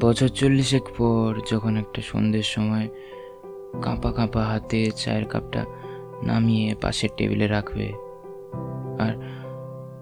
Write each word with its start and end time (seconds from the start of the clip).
বছর 0.00 0.28
চল্লিশেক 0.28 0.82
পর 0.98 1.40
যখন 1.50 1.76
একটা 1.76 2.00
সন্ধ্যের 2.02 2.42
সময় 2.42 2.88
কাঁপা 3.82 4.12
কাঁপা 4.12 4.42
হাতে 4.44 4.90
চায়ের 4.96 5.24
কাপটা 5.24 5.64
নামিয়ে 6.22 6.74
পাশের 6.74 7.10
টেবিলে 7.16 7.46
রাখবে, 7.46 7.92
আর 8.98 9.12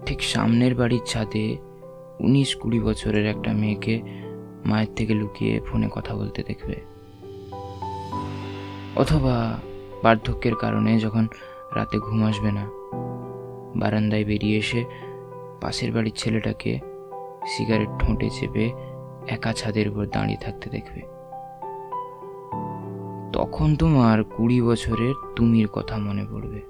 ঠিক 0.05 0.23
সামনের 0.23 0.75
বাড়ির 0.75 1.01
ছাদে 1.05 1.57
উনিশ 2.19 2.55
কুড়ি 2.55 2.79
বছরের 2.79 3.25
একটা 3.25 3.53
মেয়েকে 3.53 4.01
মায়ের 4.65 4.91
থেকে 4.95 5.13
লুকিয়ে 5.13 5.59
ফোনে 5.59 5.87
কথা 5.91 6.15
বলতে 6.15 6.43
দেখবে। 6.43 6.75
অথবা 8.95 9.59
বার্ধক্যের 10.03 10.55
কারণে 10.55 10.99
যখন 10.99 11.27
রাতে 11.75 11.97
ঘুম 11.99 12.23
আসবে 12.23 12.51
না, 12.51 12.65
বারান্দায় 13.75 14.25
বেরিয়ে 14.25 14.57
এসে 14.57 14.85
পাশের 15.61 15.91
বাড়ির 15.91 16.13
ছেলেটাকে 16.13 16.79
সিগারেট 17.47 17.89
ঠোঁটে 17.99 18.29
চেপে 18.29 18.71
একা 19.27 19.53
ছাদের 19.53 19.89
উপর 19.89 20.05
দাঁড়িয়ে 20.05 20.37
থাকতে 20.37 20.69
দেখবে। 20.69 21.01
তখন 23.33 23.75
তোমার 23.75 24.23
কুড়ি 24.23 24.61
বছরের 24.61 25.13
তুমির 25.35 25.67
কথা 25.67 25.97
মনে 25.97 26.25
পড়বে। 26.25 26.61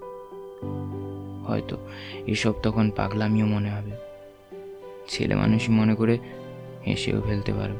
হয়তো 1.47 1.77
এসব 2.27 2.53
তখন 2.63 2.89
পাগলামিও 2.89 3.45
মনে 3.45 3.69
হবে। 3.69 3.91
ছেলে 5.07 5.35
মানুষই 5.35 5.71
মনে 5.71 5.95
করে 5.95 6.17
হেসেও 6.87 7.21
ফেলতে 7.21 7.53
পারো 7.53 7.73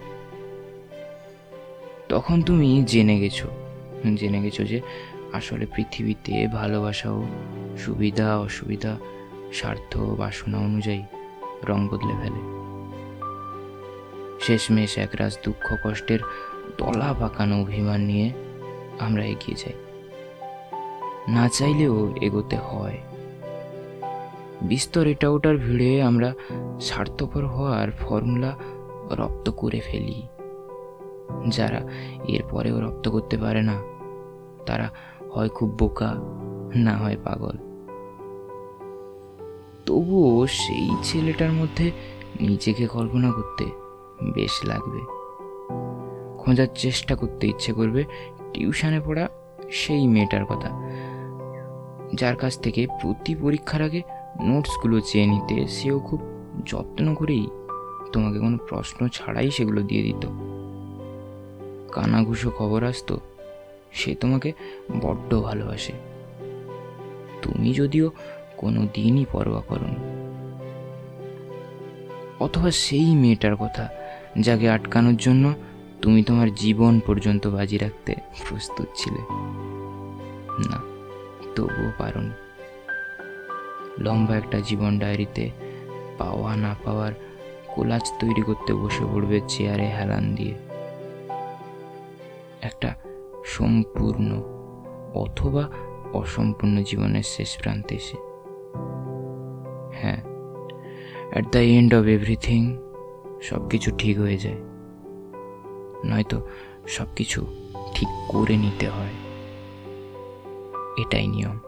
তখন 2.10 2.42
তুমি 2.42 2.84
জেনে 2.88 3.20
গেছো 3.20 3.48
জেনে 4.16 4.42
গেছো 4.42 4.64
যে 4.64 4.82
আসলে 5.34 5.66
পৃথিবীতে 5.76 6.48
ভালোবাসাও 6.48 7.28
সুবিধা, 7.78 8.40
অসুবিধা, 8.40 8.98
স্বার্থ 9.54 9.98
বাসনা 9.98 10.58
অনুযায়ী 10.58 11.04
রং 11.64 11.88
বদলে 11.88 12.14
ফেলে। 12.24 12.61
শেষমেশ 14.42 14.98
একরাশ 14.98 15.38
দুঃখ 15.46 15.76
কষ্টের 15.84 16.20
তলা 16.78 17.14
পাকানো 17.20 17.62
অভিমান 17.62 18.02
নিয়ে 18.02 18.32
আমরা 19.00 19.26
এগিয়ে 19.26 19.58
যাই। 19.58 19.74
না 21.28 21.50
চাইলেও 21.50 22.16
এগোতে 22.22 22.58
হয়। 22.58 22.98
বিস্তর 24.62 25.08
এটা 25.08 25.30
ওটার 25.30 25.58
ভিড়ে 25.58 26.04
আমরা 26.04 26.34
স্বার্থপর 26.82 27.46
হওয়ার 27.46 27.92
ফর্মুলা 27.92 28.56
রপ্ত 29.12 29.50
করে 29.50 29.80
ফেলি। 29.80 30.28
যারা 31.48 31.82
এরপরেও 32.28 32.82
রপ্ত 32.82 33.10
করতে 33.10 33.38
পারে 33.38 33.62
না, 33.62 33.82
তারা 34.66 34.90
হয় 35.32 35.50
খুব 35.50 35.70
বোকা, 35.70 36.16
না 36.76 36.98
হয় 36.98 37.18
পাগল। 37.24 37.58
তবুও 39.86 40.48
সেই 40.48 40.90
ছেলেটার 41.04 41.52
মধ্যে 41.52 41.92
নিজেকে 42.42 42.88
কল্পনা 42.88 43.32
করতে 43.32 43.81
বেশ 44.24 44.62
লাগবে। 44.64 45.22
খোঁজার 46.38 46.68
চেষ্টা 46.76 47.16
করতে 47.16 47.48
ইচ্ছে 47.48 47.74
করবে, 47.74 48.04
টিউশনে 48.54 49.02
পড়া 49.06 49.30
সেই 49.72 50.08
মেয়েটার 50.08 50.46
কথা। 50.46 50.70
যার 52.14 52.36
কাছ 52.36 52.60
থেকে 52.60 52.88
প্রতি 53.02 53.36
পরীক্ষার 53.36 53.82
আগে 53.82 54.02
নোটসগুলো 54.44 55.02
চেয়ে 55.02 55.28
নিতে 55.28 55.68
সেও 55.68 56.00
খুব 56.00 56.22
যত্ন 56.66 57.14
করেই 57.14 57.48
তোমাকে 58.12 58.40
কোনো 58.40 58.58
প্রশ্ন 58.58 59.08
ছাড়াই 59.08 59.52
সেগুলো 59.52 59.82
দিয়ে 59.82 60.04
দিত। 60.04 60.28
কানাঘুষো 61.92 62.52
খবর 62.58 62.84
আসতো, 62.84 63.20
সে 63.92 64.16
তোমাকে 64.16 64.54
বড্ড 65.02 65.42
ভালোবাসে। 65.42 65.94
তুমি 67.42 67.74
যদিও 67.74 68.12
কোনো 68.58 68.88
দিনই 68.94 69.26
পরোয়া 69.32 69.62
করনি। 69.62 69.96
অথবা 72.40 72.72
সেই 72.72 73.16
মেয়েটার 73.16 73.56
কথা 73.56 73.90
যাকে 74.40 74.70
আটকানোর 74.70 75.16
জন্য 75.16 75.54
তুমি 76.02 76.24
তোমার 76.24 76.54
জীবন 76.54 77.00
পর্যন্ত 77.00 77.48
বাজি 77.48 77.78
রাখতে 77.78 78.16
প্রস্তুত 78.50 78.88
ছিলে। 78.96 79.20
না, 80.70 80.82
তবুও 81.56 81.92
পারোনি 81.98 82.30
লম্বা 84.00 84.38
একটা 84.38 84.60
জীবন 84.60 85.00
ডায়েরিতে 85.00 85.52
পাওয়া 86.18 86.56
না 86.56 86.76
পাওয়ার 86.84 87.14
কোলাজ 87.68 88.12
তৈরি 88.20 88.42
করতে 88.42 88.74
বসে 88.74 89.06
পড়বে 89.14 89.42
চেয়ারে 89.48 89.88
হেলান 89.88 90.36
দিয়ে। 90.36 90.56
একটা 92.62 92.96
সম্পূর্ণ 93.46 94.42
অথবা 95.14 95.70
অসম্পূর্ণ 96.14 96.84
জীবনের 96.84 97.24
শেষ 97.24 97.58
প্রান্তে 97.58 97.96
এসে। 97.96 98.18
হ্যাঁ 99.94 100.24
at 101.32 101.52
the 101.52 101.58
end 101.58 101.94
of 101.94 102.06
everything 102.06 102.78
সব 103.42 103.70
কিছু 103.70 103.92
ঠিক 103.98 104.20
হয়ে 104.20 104.38
যায়। 104.38 104.58
নয়তো 106.06 106.48
সব 106.88 107.06
কিছু 107.16 107.46
ঠিক 107.96 108.08
করে 108.28 108.58
নিতে 108.58 108.90
হয়। 108.90 109.14
এটাই 110.98 111.28
নিয়ম। 111.28 111.60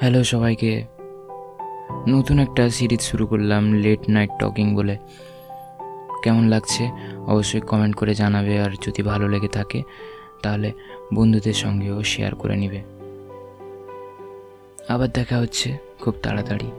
হ্যালো 0.00 0.24
সবাইকে। 0.24 0.84
নতুন 2.08 2.38
একটা 2.38 2.70
সিরিজ 2.70 3.00
শুরু 3.00 3.26
করলাম 3.26 3.72
লেট 3.72 4.00
নাইট 4.08 4.30
টকিং 4.40 4.76
বলে। 4.76 4.96
কেমন 6.22 6.48
লাগছে? 6.48 6.90
অবশ্যই 7.26 7.60
কমেন্ট 7.60 7.96
করে 7.96 8.14
জানাবে, 8.14 8.60
আর 8.60 8.70
যদি 8.70 9.02
ভালো 9.02 9.28
লেগে 9.28 9.48
থাকে, 9.48 9.82
তাহলে 10.42 10.72
বন্ধুদের 11.14 11.52
সঙ্গেও 11.52 12.02
শেয়ার 12.02 12.34
করে 12.34 12.56
নিবে। 12.56 12.82
আবার 14.88 15.08
দেখা 15.08 15.38
হচ্ছে 15.38 15.76
খুব 16.00 16.14
তাড়াতাড়ি। 16.22 16.70